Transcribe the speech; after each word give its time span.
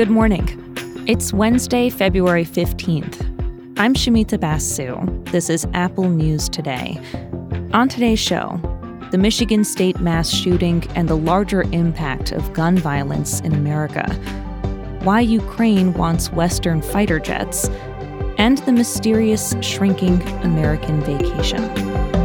Good 0.00 0.08
morning. 0.08 0.48
It's 1.06 1.30
Wednesday, 1.30 1.90
February 1.90 2.46
15th. 2.46 3.20
I'm 3.78 3.92
Shumita 3.92 4.40
Basu. 4.40 4.98
This 5.24 5.50
is 5.50 5.66
Apple 5.74 6.08
News 6.08 6.48
Today. 6.48 6.98
On 7.74 7.86
today's 7.86 8.18
show, 8.18 8.58
the 9.10 9.18
Michigan 9.18 9.62
State 9.62 10.00
mass 10.00 10.30
shooting 10.30 10.82
and 10.94 11.06
the 11.06 11.18
larger 11.18 11.64
impact 11.72 12.32
of 12.32 12.50
gun 12.54 12.78
violence 12.78 13.40
in 13.40 13.52
America, 13.52 14.10
why 15.02 15.20
Ukraine 15.20 15.92
wants 15.92 16.32
Western 16.32 16.80
fighter 16.80 17.18
jets, 17.18 17.68
and 18.38 18.56
the 18.56 18.72
mysterious 18.72 19.54
shrinking 19.60 20.22
American 20.40 21.02
vacation. 21.02 22.19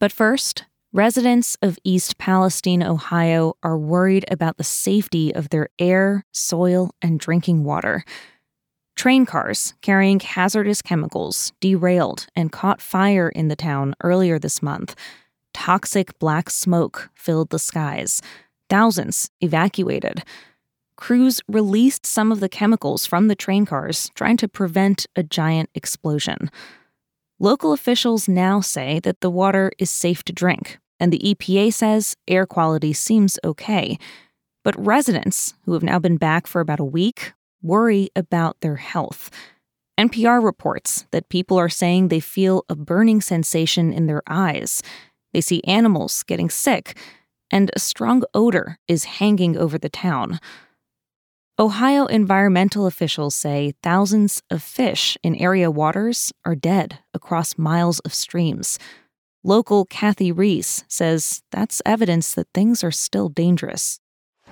But 0.00 0.12
first, 0.12 0.64
residents 0.92 1.56
of 1.60 1.78
East 1.82 2.18
Palestine, 2.18 2.82
Ohio 2.82 3.54
are 3.62 3.76
worried 3.76 4.24
about 4.30 4.56
the 4.56 4.64
safety 4.64 5.34
of 5.34 5.48
their 5.48 5.68
air, 5.78 6.24
soil, 6.32 6.90
and 7.02 7.18
drinking 7.18 7.64
water. 7.64 8.04
Train 8.94 9.26
cars 9.26 9.74
carrying 9.80 10.20
hazardous 10.20 10.82
chemicals 10.82 11.52
derailed 11.60 12.26
and 12.34 12.52
caught 12.52 12.80
fire 12.80 13.28
in 13.28 13.48
the 13.48 13.56
town 13.56 13.94
earlier 14.02 14.38
this 14.38 14.62
month. 14.62 14.94
Toxic 15.52 16.18
black 16.18 16.50
smoke 16.50 17.10
filled 17.14 17.50
the 17.50 17.58
skies. 17.58 18.20
Thousands 18.68 19.30
evacuated. 19.40 20.24
Crews 20.96 21.40
released 21.48 22.04
some 22.04 22.32
of 22.32 22.40
the 22.40 22.48
chemicals 22.48 23.06
from 23.06 23.28
the 23.28 23.36
train 23.36 23.64
cars, 23.64 24.10
trying 24.14 24.36
to 24.36 24.48
prevent 24.48 25.06
a 25.14 25.22
giant 25.22 25.70
explosion. 25.74 26.50
Local 27.40 27.72
officials 27.72 28.28
now 28.28 28.60
say 28.60 28.98
that 29.00 29.20
the 29.20 29.30
water 29.30 29.70
is 29.78 29.90
safe 29.90 30.24
to 30.24 30.32
drink, 30.32 30.78
and 30.98 31.12
the 31.12 31.20
EPA 31.20 31.72
says 31.72 32.16
air 32.26 32.46
quality 32.46 32.92
seems 32.92 33.38
okay. 33.44 33.96
But 34.64 34.78
residents, 34.84 35.54
who 35.64 35.72
have 35.74 35.84
now 35.84 36.00
been 36.00 36.16
back 36.16 36.48
for 36.48 36.60
about 36.60 36.80
a 36.80 36.84
week, 36.84 37.32
worry 37.62 38.10
about 38.16 38.60
their 38.60 38.76
health. 38.76 39.30
NPR 39.98 40.42
reports 40.42 41.06
that 41.12 41.28
people 41.28 41.56
are 41.56 41.68
saying 41.68 42.08
they 42.08 42.20
feel 42.20 42.64
a 42.68 42.74
burning 42.74 43.20
sensation 43.20 43.92
in 43.92 44.06
their 44.06 44.22
eyes. 44.26 44.82
They 45.32 45.40
see 45.40 45.62
animals 45.64 46.24
getting 46.24 46.50
sick, 46.50 46.98
and 47.52 47.70
a 47.74 47.78
strong 47.80 48.24
odor 48.34 48.78
is 48.88 49.04
hanging 49.04 49.56
over 49.56 49.78
the 49.78 49.88
town. 49.88 50.40
Ohio 51.60 52.06
environmental 52.06 52.86
officials 52.86 53.34
say 53.34 53.72
thousands 53.82 54.44
of 54.48 54.62
fish 54.62 55.18
in 55.24 55.34
area 55.34 55.72
waters 55.72 56.32
are 56.44 56.54
dead 56.54 57.00
across 57.12 57.58
miles 57.58 57.98
of 58.00 58.14
streams. 58.14 58.78
Local 59.42 59.84
Kathy 59.84 60.30
Reese 60.30 60.84
says 60.86 61.42
that's 61.50 61.82
evidence 61.84 62.32
that 62.34 62.46
things 62.54 62.84
are 62.84 62.92
still 62.92 63.28
dangerous. 63.28 63.98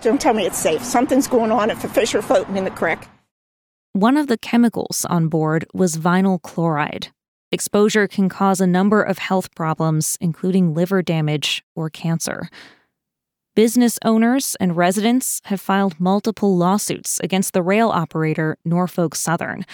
Don't 0.01 0.21
tell 0.21 0.35
me 0.35 0.47
it's 0.47 0.59
safe. 0.59 0.83
Something's 0.83 1.29
going 1.29 1.53
on 1.53 1.71
if 1.71 1.81
the 1.81 1.89
fish 1.89 2.13
are 2.17 2.23
floating 2.23 2.57
in 2.57 2.65
the 2.65 2.73
creek. 2.73 2.99
One 3.93 4.17
of 4.17 4.27
the 4.27 4.37
chemicals 4.37 5.07
on 5.09 5.29
board 5.29 5.65
was 5.73 5.99
vinyl 5.99 6.43
chloride. 6.43 7.13
Exposure 7.53 8.09
can 8.09 8.29
cause 8.29 8.61
a 8.61 8.67
number 8.67 9.01
of 9.01 9.19
health 9.19 9.55
problems, 9.55 10.19
including 10.21 10.75
liver 10.75 11.03
damage 11.03 11.65
or 11.77 11.89
cancer. 11.89 12.51
Business 13.57 13.99
owners 14.05 14.55
and 14.61 14.77
residents 14.77 15.41
have 15.47 15.63
filed 15.63 15.99
multiple 15.99 16.59
lawsuits 16.59 17.19
against 17.21 17.55
the 17.55 17.63
rail 17.63 17.89
operator 17.89 18.59
Norfolk 18.67 19.15
Southern. 19.15 19.65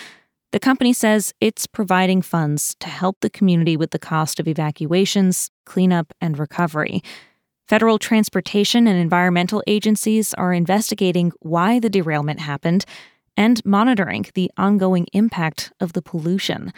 The 0.53 0.61
company 0.61 0.93
says 0.93 1.35
it's 1.41 1.67
providing 1.67 2.23
funds 2.23 2.77
to 2.79 2.89
help 2.89 3.17
the 3.21 3.29
community 3.29 3.77
with 3.77 3.91
the 3.91 3.99
cost 3.99 4.39
of 4.39 4.47
evacuations, 4.47 5.51
cleanup, 5.67 6.13
and 6.21 6.39
recovery. 6.39 7.03
Federal 7.67 7.99
transportation 7.99 8.87
and 8.87 9.01
environmental 9.01 9.65
agencies 9.67 10.33
are 10.35 10.53
investigating 10.53 11.33
why 11.41 11.81
the 11.81 11.91
derailment 11.91 12.39
happened 12.39 12.85
and 13.37 13.67
monitoring 13.67 14.27
the 14.35 14.48
ongoing 14.57 15.09
impact 15.13 15.73
of 15.81 15.92
the 15.92 16.03
pollution. 16.03 16.73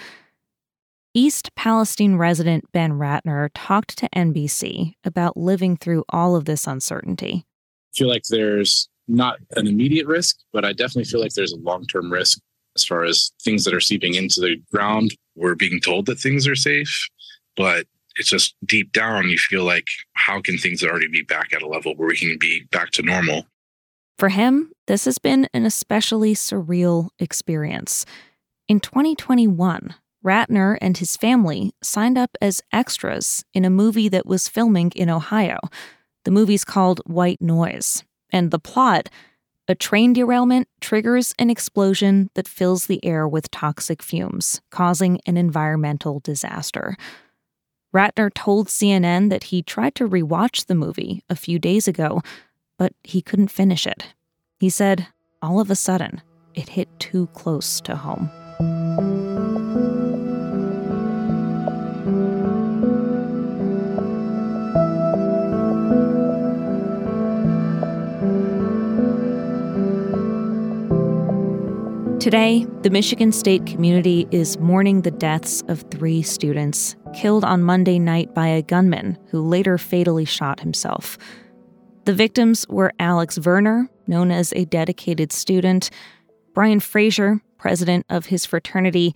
East 1.17 1.55
Palestine 1.55 2.17
resident 2.17 2.65
Ben 2.73 2.95
Ratner 2.95 3.49
talked 3.55 3.97
to 3.99 4.09
NBC 4.09 4.95
about 5.05 5.37
living 5.37 5.77
through 5.77 6.05
all 6.09 6.35
of 6.35 6.45
this 6.45 6.67
uncertainty. 6.67 7.47
I 7.95 7.97
feel 7.97 8.09
like 8.09 8.25
there's 8.29 8.89
not 9.07 9.39
an 9.53 9.69
immediate 9.69 10.09
risk, 10.09 10.39
but 10.53 10.65
I 10.65 10.73
definitely 10.73 11.05
feel 11.05 11.21
like 11.21 11.35
there's 11.35 11.53
a 11.53 11.59
long 11.59 11.87
term 11.87 12.13
risk 12.13 12.41
as 12.75 12.85
far 12.85 13.05
as 13.05 13.31
things 13.41 13.65
that 13.65 13.75
are 13.75 13.81
seeping 13.81 14.15
into 14.15 14.41
the 14.41 14.57
ground. 14.73 15.15
We're 15.37 15.55
being 15.55 15.81
told 15.81 16.07
that 16.07 16.19
things 16.19 16.49
are 16.49 16.57
safe, 16.57 17.09
but 17.57 17.87
it's 18.17 18.29
just 18.29 18.57
deep 18.65 18.93
down, 18.93 19.29
you 19.29 19.39
feel 19.39 19.63
like, 19.63 19.87
how 20.15 20.41
can 20.41 20.59
things 20.59 20.83
already 20.83 21.09
be 21.09 21.23
back 21.23 21.53
at 21.53 21.63
a 21.63 21.69
level 21.69 21.95
where 21.95 22.09
we 22.09 22.17
can 22.17 22.37
be 22.41 22.65
back 22.73 22.91
to 22.93 23.03
normal? 23.03 23.47
For 24.19 24.31
him, 24.31 24.73
this 24.89 25.05
has 25.05 25.19
been 25.19 25.49
an 25.55 25.65
especially 25.65 26.35
surreal 26.35 27.11
experience. 27.21 28.05
In 28.69 28.81
2021, 28.81 29.95
Ratner 30.25 30.79
and 30.81 30.97
his 30.97 31.17
family 31.17 31.73
signed 31.83 32.17
up 32.17 32.37
as 32.41 32.63
extras 32.73 33.45
in 33.53 33.65
a 33.65 33.71
movie 33.71 34.09
that 34.09 34.27
was 34.27 34.49
filming 34.49 34.91
in 34.97 35.11
Ohio. 35.11 35.59
The 36.25 36.31
movie's 36.31 36.65
called 36.65 37.03
White 37.05 37.43
Noise, 37.43 38.03
and 38.31 38.51
the 38.51 38.59
plot 38.59 39.11
a 39.67 39.75
train 39.75 40.13
derailment 40.13 40.69
triggers 40.81 41.35
an 41.39 41.49
explosion 41.49 42.29
that 42.35 42.47
fills 42.47 42.85
the 42.87 43.03
air 43.03 43.27
with 43.27 43.51
toxic 43.51 44.03
fumes, 44.03 44.61
causing 44.71 45.21
an 45.25 45.39
environmental 45.39 46.21
disaster. 46.21 46.99
Ratner 47.95 48.31
told 48.35 48.69
CNN 48.69 49.31
that 49.31 49.45
he 49.45 49.63
tried 49.63 49.95
to 49.95 50.09
rewatch 50.09 50.67
the 50.67 50.75
movie 50.75 51.23
a 51.31 51.37
few 51.37 51.59
days 51.59 51.89
ago, 51.89 52.21
but 52.77 52.93
he 53.05 53.23
couldn't 53.23 53.49
finish 53.49 53.87
it. 53.87 54.13
He 54.59 54.69
said, 54.69 55.07
all 55.41 55.61
of 55.61 55.71
a 55.71 55.77
sudden, 55.77 56.21
it 56.55 56.71
hit 56.71 56.89
too 56.99 57.29
close 57.29 57.81
to 57.83 57.97
home. 57.97 58.31
Today, 72.25 72.67
the 72.81 72.89
Michigan 72.89 73.33
State 73.33 73.67
community 73.67 74.27
is 74.31 74.59
mourning 74.59 75.03
the 75.03 75.11
deaths 75.11 75.63
of 75.69 75.85
three 75.91 76.23
students 76.23 76.97
killed 77.13 77.45
on 77.45 77.63
Monday 77.63 77.99
night 77.99 78.33
by 78.33 78.47
a 78.47 78.63
gunman 78.63 79.19
who 79.29 79.43
later 79.43 79.77
fatally 79.77 80.25
shot 80.25 80.61
himself. 80.61 81.19
The 82.07 82.15
victims 82.15 82.67
were 82.71 82.95
Alex 82.99 83.37
Verner, 83.37 83.91
known 84.07 84.31
as 84.31 84.55
a 84.55 84.65
dedicated 84.65 85.33
student, 85.33 85.91
Brian 86.55 86.81
Fraser, 86.81 87.43
president 87.59 88.07
of 88.09 88.25
his 88.25 88.47
fraternity, 88.47 89.15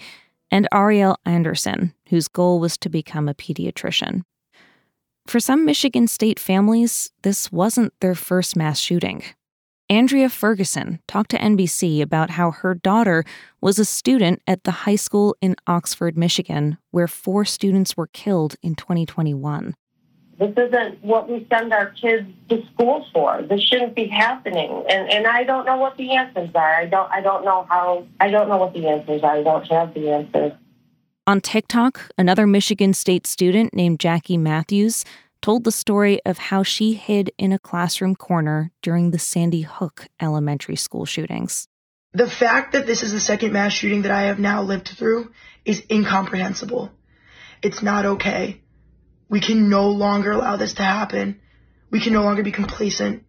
and 0.50 0.68
Arielle 0.70 1.16
Anderson, 1.24 1.94
whose 2.10 2.28
goal 2.28 2.60
was 2.60 2.76
to 2.76 2.90
become 2.90 3.26
a 3.26 3.32
pediatrician. 3.32 4.20
For 5.26 5.40
some 5.40 5.64
Michigan 5.64 6.08
State 6.08 6.38
families, 6.38 7.10
this 7.22 7.50
wasn't 7.50 7.94
their 8.00 8.14
first 8.14 8.54
mass 8.54 8.78
shooting. 8.78 9.22
Andrea 9.90 10.28
Ferguson 10.28 11.00
talked 11.08 11.30
to 11.30 11.38
NBC 11.38 12.02
about 12.02 12.30
how 12.30 12.50
her 12.50 12.74
daughter 12.74 13.24
was 13.62 13.78
a 13.78 13.86
student 13.86 14.42
at 14.46 14.64
the 14.64 14.70
high 14.70 14.96
school 14.96 15.34
in 15.40 15.56
Oxford, 15.66 16.16
Michigan, 16.16 16.76
where 16.90 17.08
four 17.08 17.46
students 17.46 17.96
were 17.96 18.08
killed 18.08 18.56
in 18.62 18.74
2021. 18.74 19.74
This 20.38 20.52
isn't 20.56 21.02
what 21.02 21.28
we 21.28 21.46
send 21.50 21.72
our 21.72 21.86
kids 21.92 22.28
to 22.50 22.62
school 22.72 23.06
for. 23.14 23.42
This 23.42 23.62
shouldn't 23.62 23.96
be 23.96 24.06
happening. 24.06 24.84
And 24.88 25.10
and 25.10 25.26
I 25.26 25.42
don't 25.42 25.64
know 25.64 25.78
what 25.78 25.96
the 25.96 26.14
answers 26.14 26.50
are. 26.54 26.74
I 26.74 26.86
don't 26.86 27.10
I 27.10 27.20
don't 27.20 27.44
know 27.44 27.66
how 27.68 28.06
I 28.20 28.30
don't 28.30 28.48
know 28.48 28.58
what 28.58 28.72
the 28.72 28.86
answers 28.86 29.22
are. 29.24 29.38
I 29.38 29.42
don't 29.42 29.66
have 29.66 29.94
the 29.94 30.10
answers. 30.10 30.52
On 31.26 31.40
TikTok, 31.40 32.08
another 32.16 32.46
Michigan 32.46 32.94
State 32.94 33.26
student 33.26 33.74
named 33.74 33.98
Jackie 33.98 34.38
Matthews 34.38 35.04
told 35.40 35.64
the 35.64 35.72
story 35.72 36.20
of 36.24 36.38
how 36.38 36.62
she 36.62 36.94
hid 36.94 37.30
in 37.38 37.52
a 37.52 37.58
classroom 37.58 38.14
corner 38.16 38.70
during 38.82 39.10
the 39.10 39.18
Sandy 39.18 39.62
Hook 39.62 40.06
elementary 40.20 40.76
school 40.76 41.04
shootings. 41.04 41.68
The 42.12 42.28
fact 42.28 42.72
that 42.72 42.86
this 42.86 43.02
is 43.02 43.12
the 43.12 43.20
second 43.20 43.52
mass 43.52 43.72
shooting 43.72 44.02
that 44.02 44.10
I 44.10 44.22
have 44.22 44.38
now 44.38 44.62
lived 44.62 44.88
through 44.88 45.30
is 45.64 45.82
incomprehensible. 45.90 46.90
It's 47.62 47.82
not 47.82 48.06
okay. 48.06 48.62
We 49.28 49.40
can 49.40 49.68
no 49.68 49.88
longer 49.88 50.32
allow 50.32 50.56
this 50.56 50.74
to 50.74 50.82
happen. 50.82 51.40
We 51.90 52.00
can 52.00 52.12
no 52.12 52.22
longer 52.22 52.42
be 52.42 52.52
complacent. 52.52 53.24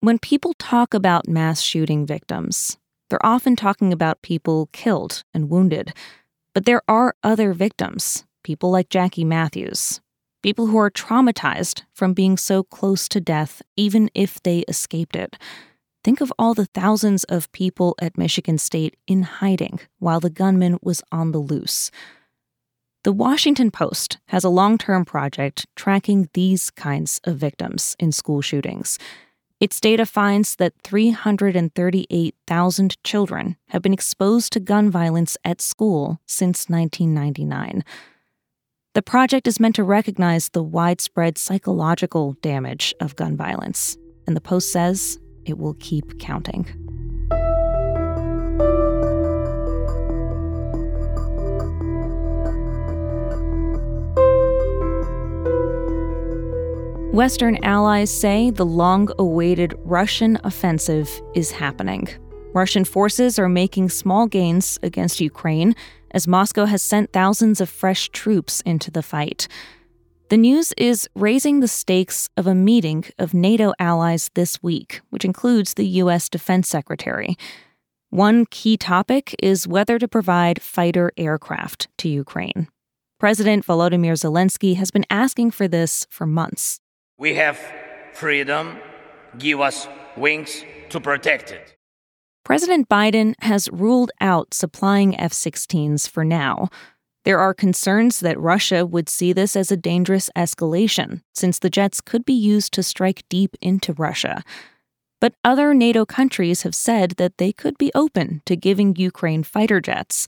When 0.00 0.18
people 0.18 0.54
talk 0.54 0.94
about 0.94 1.28
mass 1.28 1.60
shooting 1.60 2.06
victims, 2.06 2.78
they're 3.10 3.26
often 3.26 3.56
talking 3.56 3.92
about 3.92 4.22
people 4.22 4.68
killed 4.72 5.24
and 5.34 5.50
wounded. 5.50 5.92
But 6.54 6.66
there 6.66 6.82
are 6.86 7.16
other 7.22 7.52
victims, 7.52 8.24
people 8.44 8.70
like 8.70 8.90
Jackie 8.90 9.24
Matthews, 9.24 10.00
people 10.48 10.68
who 10.68 10.78
are 10.78 10.90
traumatized 10.90 11.82
from 11.92 12.14
being 12.14 12.38
so 12.38 12.62
close 12.62 13.06
to 13.06 13.20
death, 13.20 13.60
even 13.76 14.08
if 14.14 14.42
they 14.44 14.60
escaped 14.60 15.14
it. 15.14 15.36
Think 16.02 16.22
of 16.22 16.32
all 16.38 16.54
the 16.54 16.64
thousands 16.64 17.24
of 17.24 17.52
people 17.52 17.94
at 18.00 18.16
Michigan 18.16 18.56
State 18.56 18.96
in 19.06 19.24
hiding 19.24 19.78
while 19.98 20.20
the 20.20 20.30
gunman 20.30 20.78
was 20.80 21.02
on 21.12 21.32
the 21.32 21.38
loose. 21.38 21.90
The 23.04 23.12
Washington 23.12 23.70
Post 23.70 24.16
has 24.28 24.42
a 24.42 24.48
long 24.48 24.78
term 24.78 25.04
project 25.04 25.66
tracking 25.76 26.30
these 26.32 26.70
kinds 26.70 27.20
of 27.24 27.36
victims 27.36 27.94
in 27.98 28.10
school 28.10 28.40
shootings. 28.40 28.98
Its 29.60 29.78
data 29.78 30.06
finds 30.06 30.56
that 30.56 30.72
338,000 30.82 33.04
children 33.04 33.58
have 33.68 33.82
been 33.82 33.92
exposed 33.92 34.54
to 34.54 34.60
gun 34.60 34.90
violence 34.90 35.36
at 35.44 35.60
school 35.60 36.22
since 36.24 36.70
1999. 36.70 37.84
The 38.98 39.02
project 39.02 39.46
is 39.46 39.60
meant 39.60 39.76
to 39.76 39.84
recognize 39.84 40.48
the 40.48 40.60
widespread 40.60 41.38
psychological 41.38 42.32
damage 42.42 42.92
of 42.98 43.14
gun 43.14 43.36
violence, 43.36 43.96
and 44.26 44.34
the 44.34 44.40
Post 44.40 44.72
says 44.72 45.20
it 45.44 45.56
will 45.56 45.74
keep 45.74 46.18
counting. 46.18 46.64
Western 57.12 57.62
allies 57.62 58.10
say 58.10 58.50
the 58.50 58.66
long 58.66 59.10
awaited 59.16 59.74
Russian 59.84 60.40
offensive 60.42 61.08
is 61.36 61.52
happening. 61.52 62.08
Russian 62.52 62.84
forces 62.84 63.38
are 63.38 63.48
making 63.48 63.90
small 63.90 64.26
gains 64.26 64.76
against 64.82 65.20
Ukraine 65.20 65.76
as 66.10 66.28
Moscow 66.28 66.64
has 66.64 66.82
sent 66.82 67.12
thousands 67.12 67.60
of 67.60 67.68
fresh 67.68 68.08
troops 68.10 68.60
into 68.62 68.90
the 68.90 69.02
fight. 69.02 69.48
The 70.28 70.36
news 70.36 70.74
is 70.76 71.08
raising 71.14 71.60
the 71.60 71.68
stakes 71.68 72.28
of 72.36 72.46
a 72.46 72.54
meeting 72.54 73.04
of 73.18 73.32
NATO 73.32 73.72
allies 73.78 74.30
this 74.34 74.62
week, 74.62 75.00
which 75.08 75.24
includes 75.24 75.74
the 75.74 75.86
U.S. 76.02 76.28
Defense 76.28 76.68
Secretary. 76.68 77.36
One 78.10 78.44
key 78.46 78.76
topic 78.76 79.34
is 79.42 79.66
whether 79.66 79.98
to 79.98 80.06
provide 80.06 80.60
fighter 80.60 81.12
aircraft 81.16 81.88
to 81.98 82.08
Ukraine. 82.08 82.68
President 83.18 83.66
Volodymyr 83.66 84.12
Zelensky 84.12 84.76
has 84.76 84.90
been 84.90 85.06
asking 85.10 85.50
for 85.50 85.66
this 85.66 86.06
for 86.10 86.26
months. 86.26 86.78
We 87.18 87.34
have 87.34 87.58
freedom. 88.12 88.78
Give 89.38 89.60
us 89.60 89.88
wings 90.16 90.62
to 90.90 91.00
protect 91.00 91.50
it. 91.52 91.77
President 92.48 92.88
Biden 92.88 93.34
has 93.40 93.68
ruled 93.70 94.10
out 94.22 94.54
supplying 94.54 95.14
F 95.20 95.34
16s 95.34 96.08
for 96.08 96.24
now. 96.24 96.70
There 97.26 97.38
are 97.38 97.52
concerns 97.52 98.20
that 98.20 98.40
Russia 98.40 98.86
would 98.86 99.10
see 99.10 99.34
this 99.34 99.54
as 99.54 99.70
a 99.70 99.76
dangerous 99.76 100.30
escalation, 100.34 101.20
since 101.34 101.58
the 101.58 101.68
jets 101.68 102.00
could 102.00 102.24
be 102.24 102.32
used 102.32 102.72
to 102.72 102.82
strike 102.82 103.22
deep 103.28 103.54
into 103.60 103.92
Russia. 103.92 104.42
But 105.20 105.34
other 105.44 105.74
NATO 105.74 106.06
countries 106.06 106.62
have 106.62 106.74
said 106.74 107.16
that 107.18 107.36
they 107.36 107.52
could 107.52 107.76
be 107.76 107.92
open 107.94 108.40
to 108.46 108.56
giving 108.56 108.96
Ukraine 108.96 109.42
fighter 109.42 109.78
jets. 109.78 110.26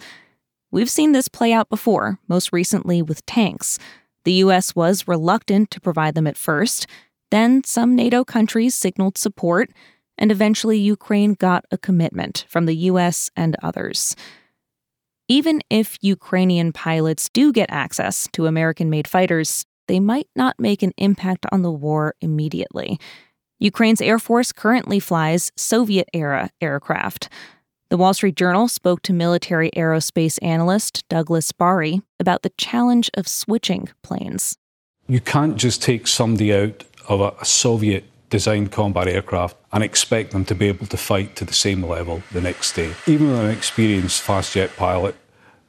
We've 0.70 0.90
seen 0.90 1.12
this 1.12 1.28
play 1.28 1.54
out 1.54 1.70
before, 1.70 2.18
most 2.28 2.52
recently 2.52 3.00
with 3.00 3.24
tanks. 3.24 3.78
The 4.26 4.34
U.S. 4.44 4.76
was 4.76 5.08
reluctant 5.08 5.70
to 5.70 5.80
provide 5.80 6.14
them 6.14 6.26
at 6.26 6.36
first. 6.36 6.86
Then 7.30 7.64
some 7.64 7.96
NATO 7.96 8.26
countries 8.26 8.74
signaled 8.74 9.16
support, 9.16 9.70
and 10.20 10.30
eventually 10.30 10.78
Ukraine 10.78 11.34
got 11.34 11.64
a 11.72 11.78
commitment 11.78 12.44
from 12.48 12.66
the 12.66 12.76
U.S. 12.76 13.30
and 13.34 13.56
others. 13.62 14.14
Even 15.26 15.60
if 15.70 15.96
Ukrainian 16.02 16.72
pilots 16.72 17.28
do 17.30 17.52
get 17.52 17.70
access 17.70 18.28
to 18.32 18.46
American 18.46 18.90
made 18.90 19.08
fighters, 19.08 19.64
they 19.88 19.98
might 19.98 20.28
not 20.36 20.60
make 20.60 20.82
an 20.82 20.92
impact 20.98 21.46
on 21.50 21.62
the 21.62 21.72
war 21.72 22.14
immediately. 22.20 22.98
Ukraine's 23.58 24.00
Air 24.00 24.18
Force 24.18 24.52
currently 24.52 25.00
flies 25.00 25.50
Soviet 25.56 26.08
era 26.12 26.50
aircraft. 26.60 27.28
The 27.90 27.96
Wall 27.96 28.14
Street 28.14 28.36
Journal 28.36 28.68
spoke 28.68 29.02
to 29.02 29.12
military 29.12 29.70
aerospace 29.72 30.38
analyst 30.42 31.08
Douglas 31.08 31.50
Barrie 31.52 32.02
about 32.18 32.42
the 32.42 32.52
challenge 32.56 33.10
of 33.14 33.26
switching 33.26 33.88
planes. 34.02 34.56
You 35.08 35.20
can't 35.20 35.56
just 35.56 35.82
take 35.82 36.06
somebody 36.06 36.54
out 36.54 36.84
of 37.08 37.20
a, 37.20 37.44
Soviet 37.44 38.04
designed 38.30 38.72
combat 38.72 39.08
aircraft 39.08 39.56
and 39.72 39.82
expect 39.82 40.30
them 40.30 40.44
to 40.46 40.54
be 40.54 40.68
able 40.68 40.86
to 40.86 40.96
fight 40.96 41.36
to 41.36 41.44
the 41.44 41.52
same 41.52 41.84
level 41.84 42.22
the 42.32 42.40
next 42.40 42.72
day. 42.72 42.94
Even 43.06 43.30
with 43.30 43.40
an 43.40 43.50
experienced 43.50 44.22
fast 44.22 44.54
jet 44.54 44.74
pilot, 44.76 45.14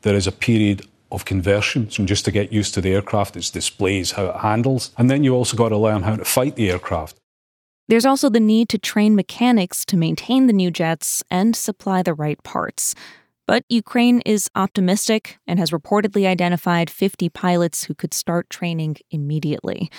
there 0.03 0.15
is 0.15 0.27
a 0.27 0.31
period 0.31 0.87
of 1.11 1.25
conversion 1.25 1.89
so 1.91 2.05
just 2.05 2.23
to 2.25 2.31
get 2.31 2.53
used 2.53 2.73
to 2.73 2.81
the 2.81 2.93
aircraft, 2.93 3.35
its 3.35 3.49
displays, 3.49 4.11
how 4.11 4.27
it 4.27 4.37
handles. 4.37 4.91
And 4.97 5.09
then 5.09 5.23
you 5.23 5.35
also 5.35 5.57
got 5.57 5.69
to 5.69 5.77
learn 5.77 6.03
how 6.03 6.15
to 6.15 6.23
fight 6.23 6.55
the 6.55 6.69
aircraft. 6.69 7.17
There's 7.87 8.05
also 8.05 8.29
the 8.29 8.39
need 8.39 8.69
to 8.69 8.77
train 8.77 9.15
mechanics 9.15 9.83
to 9.85 9.97
maintain 9.97 10.47
the 10.47 10.53
new 10.53 10.71
jets 10.71 11.23
and 11.29 11.55
supply 11.55 12.01
the 12.01 12.13
right 12.13 12.41
parts. 12.43 12.95
But 13.47 13.65
Ukraine 13.67 14.21
is 14.25 14.49
optimistic 14.55 15.39
and 15.45 15.59
has 15.59 15.71
reportedly 15.71 16.25
identified 16.25 16.89
50 16.89 17.27
pilots 17.29 17.83
who 17.83 17.93
could 17.93 18.13
start 18.13 18.49
training 18.49 18.97
immediately. 19.09 19.91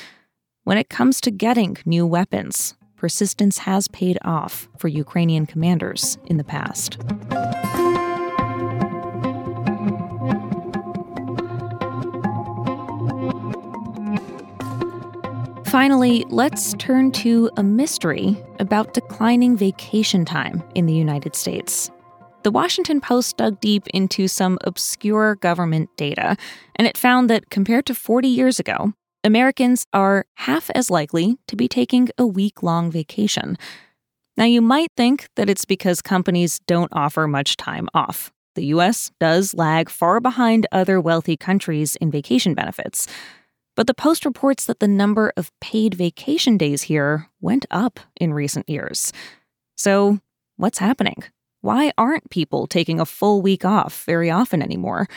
When 0.65 0.79
it 0.79 0.89
comes 0.89 1.21
to 1.23 1.33
getting 1.33 1.77
new 1.85 2.07
weapons, 2.07 2.77
persistence 2.95 3.59
has 3.59 3.89
paid 3.89 4.17
off 4.23 4.69
for 4.79 4.87
Ukrainian 4.87 5.45
commanders 5.45 6.19
in 6.27 6.37
the 6.37 6.45
past. 6.45 6.99
Finally, 15.67 16.25
let's 16.29 16.75
turn 16.75 17.11
to 17.11 17.51
a 17.57 17.65
mystery 17.65 18.41
about 18.61 18.95
declining 18.95 19.57
vacation 19.57 20.25
time 20.25 20.63
in 20.77 20.87
the 20.87 20.95
United 20.95 21.35
States. 21.35 21.91
The 22.45 22.53
Washington 22.53 23.01
Post 23.01 23.37
dug 23.37 23.61
deep 23.61 23.89
into 23.89 24.29
some 24.29 24.59
obscure 24.63 25.35
government 25.37 25.91
data, 25.97 26.37
and 26.77 26.87
it 26.87 26.97
found 26.97 27.29
that 27.31 27.51
compared 27.51 27.87
to 27.87 27.97
40 27.97 28.29
years 28.29 28.61
ago, 28.61 28.93
Americans 29.25 29.87
are 29.93 30.27
half 30.35 30.69
as 30.71 30.91
likely 30.91 31.37
to 31.47 31.55
be 31.55 31.69
taking 31.69 32.09
a 32.19 32.27
week 32.27 32.63
long 32.63 32.91
vacation. 32.91 33.57
Now, 34.37 34.45
you 34.45 34.61
might 34.61 34.91
think 34.97 35.29
that 35.37 35.49
it's 35.49 35.65
because 35.65 36.03
companies 36.03 36.59
don't 36.67 36.93
offer 36.93 37.29
much 37.29 37.57
time 37.57 37.89
off. 37.95 38.33
The 38.55 38.67
US 38.67 39.13
does 39.21 39.55
lag 39.55 39.89
far 39.89 40.21
behind 40.21 40.67
other 40.73 41.01
wealthy 41.01 41.37
countries 41.37 41.97
in 41.97 42.11
vacation 42.11 42.55
benefits. 42.55 43.07
But 43.77 43.87
the 43.87 43.95
Post 43.95 44.25
reports 44.25 44.67
that 44.67 44.81
the 44.81 44.89
number 44.89 45.33
of 45.37 45.53
paid 45.61 45.95
vacation 45.95 46.59
days 46.59 46.83
here 46.83 47.29
went 47.41 47.65
up 47.71 48.01
in 48.21 48.35
recent 48.35 48.69
years. 48.69 49.13
So, 49.77 50.19
what's 50.57 50.79
happening? 50.79 51.23
Why 51.63 51.93
aren't 51.97 52.29
people 52.29 52.67
taking 52.67 53.01
a 53.01 53.07
full 53.07 53.41
week 53.41 53.65
off 53.65 54.05
very 54.05 54.31
often 54.31 54.61
anymore? 54.61 55.09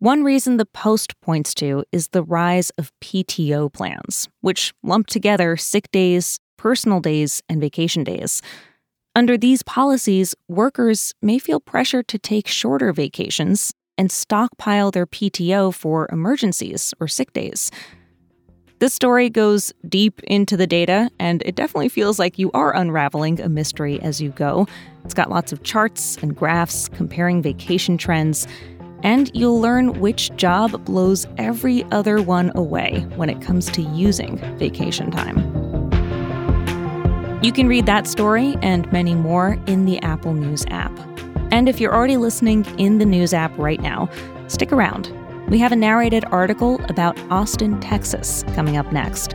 One 0.00 0.24
reason 0.24 0.56
the 0.56 0.64
Post 0.64 1.20
points 1.20 1.52
to 1.56 1.84
is 1.92 2.08
the 2.08 2.22
rise 2.22 2.70
of 2.78 2.90
PTO 3.02 3.70
plans, 3.70 4.30
which 4.40 4.72
lump 4.82 5.08
together 5.08 5.58
sick 5.58 5.92
days, 5.92 6.40
personal 6.56 7.00
days, 7.00 7.42
and 7.50 7.60
vacation 7.60 8.02
days. 8.02 8.40
Under 9.14 9.36
these 9.36 9.62
policies, 9.62 10.34
workers 10.48 11.12
may 11.20 11.38
feel 11.38 11.60
pressure 11.60 12.02
to 12.02 12.18
take 12.18 12.48
shorter 12.48 12.94
vacations 12.94 13.74
and 13.98 14.10
stockpile 14.10 14.90
their 14.90 15.06
PTO 15.06 15.74
for 15.74 16.08
emergencies 16.10 16.94
or 16.98 17.06
sick 17.06 17.34
days. 17.34 17.70
This 18.78 18.94
story 18.94 19.28
goes 19.28 19.70
deep 19.86 20.22
into 20.22 20.56
the 20.56 20.66
data, 20.66 21.10
and 21.18 21.42
it 21.44 21.56
definitely 21.56 21.90
feels 21.90 22.18
like 22.18 22.38
you 22.38 22.50
are 22.52 22.74
unraveling 22.74 23.38
a 23.38 23.50
mystery 23.50 24.00
as 24.00 24.18
you 24.18 24.30
go. 24.30 24.66
It's 25.04 25.12
got 25.12 25.28
lots 25.28 25.52
of 25.52 25.62
charts 25.62 26.16
and 26.22 26.34
graphs 26.34 26.88
comparing 26.88 27.42
vacation 27.42 27.98
trends, 27.98 28.46
and 29.02 29.30
you'll 29.34 29.60
learn 29.60 30.00
which 30.00 30.34
job 30.36 30.84
blows 30.84 31.26
every 31.38 31.84
other 31.90 32.22
one 32.22 32.52
away 32.54 33.06
when 33.16 33.30
it 33.30 33.40
comes 33.40 33.70
to 33.72 33.82
using 33.82 34.38
vacation 34.58 35.10
time. 35.10 35.38
You 37.42 37.52
can 37.52 37.68
read 37.68 37.86
that 37.86 38.06
story 38.06 38.56
and 38.60 38.90
many 38.92 39.14
more 39.14 39.58
in 39.66 39.86
the 39.86 39.98
Apple 40.02 40.34
News 40.34 40.64
app. 40.68 40.92
And 41.50 41.68
if 41.68 41.80
you're 41.80 41.94
already 41.94 42.18
listening 42.18 42.66
in 42.78 42.98
the 42.98 43.06
news 43.06 43.32
app 43.32 43.56
right 43.56 43.80
now, 43.80 44.10
stick 44.46 44.72
around. 44.72 45.10
We 45.48 45.58
have 45.58 45.72
a 45.72 45.76
narrated 45.76 46.24
article 46.26 46.80
about 46.88 47.18
Austin, 47.30 47.80
Texas 47.80 48.44
coming 48.54 48.76
up 48.76 48.92
next. 48.92 49.34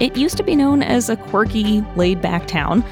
It 0.00 0.16
used 0.16 0.36
to 0.36 0.42
be 0.42 0.54
known 0.54 0.82
as 0.82 1.08
a 1.08 1.16
quirky, 1.16 1.80
laid 1.96 2.20
back 2.20 2.46
town. 2.46 2.84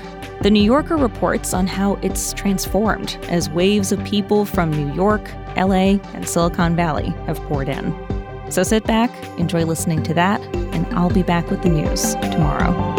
The 0.43 0.51
New 0.51 0.63
Yorker 0.63 0.97
reports 0.97 1.55
on 1.55 1.67
how 1.67 1.95
it's 2.03 2.33
transformed 2.33 3.19
as 3.29 3.51
waves 3.51 3.91
of 3.91 4.03
people 4.05 4.45
from 4.45 4.71
New 4.71 4.93
York, 4.95 5.33
LA, 5.57 5.99
and 6.15 6.29
Silicon 6.29 6.77
Valley 6.77 7.09
have 7.27 7.41
poured 7.43 7.69
in. 7.69 7.95
So 8.51 8.63
sit 8.63 8.85
back, 8.85 9.11
enjoy 9.39 9.65
listening 9.65 10.03
to 10.05 10.15
that, 10.15 10.41
and 10.55 10.87
I'll 10.95 11.11
be 11.11 11.23
back 11.23 11.51
with 11.51 11.63
the 11.63 11.71
news 11.71 12.15
tomorrow. 12.17 12.96